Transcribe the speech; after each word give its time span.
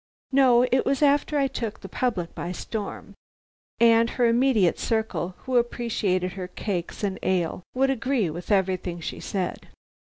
"No, 0.31 0.63
it 0.71 0.83
was 0.83 1.03
after 1.03 1.37
I 1.37 1.47
took 1.47 1.79
the 1.81 1.87
public 1.87 2.33
by 2.33 2.53
storm." 2.53 3.13
And 3.79 4.09
her 4.09 4.25
immediate 4.25 4.79
circle, 4.79 5.35
who 5.45 5.57
appreciated 5.57 6.33
her 6.33 6.47
cakes 6.47 7.03
and 7.03 7.19
ale, 7.21 7.61
would 7.75 7.91
agree 7.91 8.27
with 8.31 8.51
everything 8.51 8.99
she 8.99 9.19
said. 9.19 9.67